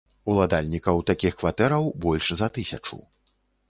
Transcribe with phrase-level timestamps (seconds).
[0.31, 2.97] Уладальнікаў такіх кватэраў больш за тысячу.